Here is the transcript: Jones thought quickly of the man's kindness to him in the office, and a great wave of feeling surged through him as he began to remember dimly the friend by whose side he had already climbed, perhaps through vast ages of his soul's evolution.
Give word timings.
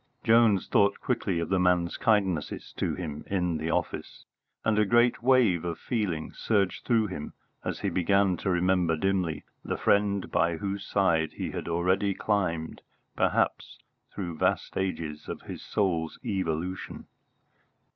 Jones 0.23 0.67
thought 0.67 0.99
quickly 0.99 1.39
of 1.39 1.49
the 1.49 1.59
man's 1.59 1.95
kindness 1.95 2.73
to 2.75 2.95
him 2.95 3.23
in 3.27 3.57
the 3.57 3.69
office, 3.69 4.25
and 4.65 4.79
a 4.79 4.83
great 4.83 5.21
wave 5.21 5.63
of 5.63 5.77
feeling 5.77 6.33
surged 6.33 6.85
through 6.85 7.05
him 7.05 7.33
as 7.63 7.81
he 7.81 7.89
began 7.91 8.35
to 8.37 8.49
remember 8.49 8.95
dimly 8.95 9.43
the 9.63 9.77
friend 9.77 10.31
by 10.31 10.57
whose 10.57 10.87
side 10.87 11.33
he 11.33 11.51
had 11.51 11.67
already 11.67 12.15
climbed, 12.15 12.81
perhaps 13.15 13.77
through 14.11 14.35
vast 14.39 14.75
ages 14.75 15.29
of 15.29 15.43
his 15.43 15.61
soul's 15.61 16.17
evolution. 16.25 17.05